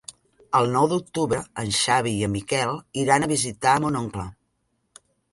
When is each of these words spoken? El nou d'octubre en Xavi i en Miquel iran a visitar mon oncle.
El 0.59 0.67
nou 0.75 0.85
d'octubre 0.93 1.41
en 1.63 1.73
Xavi 1.79 2.13
i 2.21 2.23
en 2.27 2.33
Miquel 2.35 2.73
iran 3.01 3.25
a 3.25 3.29
visitar 3.33 3.75
mon 3.85 3.99
oncle. 4.01 4.25